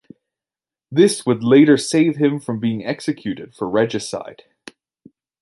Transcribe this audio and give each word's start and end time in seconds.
This 0.91 1.27
would 1.27 1.43
later 1.43 1.77
save 1.77 2.15
him 2.15 2.39
from 2.39 2.59
being 2.59 2.83
executed 2.83 3.53
for 3.53 3.69
regicide. 3.69 4.45